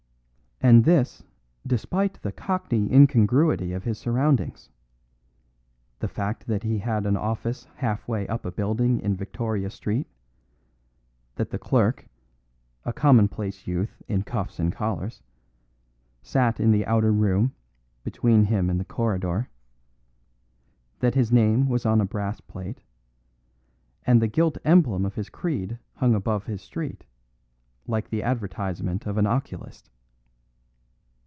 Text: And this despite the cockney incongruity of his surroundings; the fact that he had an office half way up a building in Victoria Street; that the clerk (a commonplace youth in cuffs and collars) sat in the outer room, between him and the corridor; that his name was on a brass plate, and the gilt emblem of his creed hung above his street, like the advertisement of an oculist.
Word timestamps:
And 0.63 0.83
this 0.85 1.23
despite 1.65 2.21
the 2.21 2.31
cockney 2.31 2.93
incongruity 2.93 3.73
of 3.73 3.83
his 3.83 3.97
surroundings; 3.97 4.69
the 5.97 6.07
fact 6.07 6.45
that 6.45 6.61
he 6.61 6.77
had 6.77 7.07
an 7.07 7.17
office 7.17 7.65
half 7.77 8.07
way 8.07 8.27
up 8.27 8.45
a 8.45 8.51
building 8.51 8.99
in 8.99 9.15
Victoria 9.15 9.71
Street; 9.71 10.05
that 11.33 11.49
the 11.49 11.57
clerk 11.57 12.07
(a 12.85 12.93
commonplace 12.93 13.65
youth 13.65 14.03
in 14.07 14.21
cuffs 14.21 14.59
and 14.59 14.71
collars) 14.71 15.23
sat 16.21 16.59
in 16.59 16.69
the 16.69 16.85
outer 16.85 17.11
room, 17.11 17.55
between 18.03 18.43
him 18.43 18.69
and 18.69 18.79
the 18.79 18.85
corridor; 18.85 19.49
that 20.99 21.15
his 21.15 21.31
name 21.31 21.67
was 21.69 21.87
on 21.87 21.99
a 21.99 22.05
brass 22.05 22.39
plate, 22.39 22.83
and 24.05 24.21
the 24.21 24.27
gilt 24.27 24.59
emblem 24.63 25.05
of 25.07 25.15
his 25.15 25.27
creed 25.27 25.79
hung 25.95 26.13
above 26.13 26.45
his 26.45 26.61
street, 26.61 27.03
like 27.87 28.09
the 28.11 28.21
advertisement 28.21 29.07
of 29.07 29.17
an 29.17 29.25
oculist. 29.25 29.89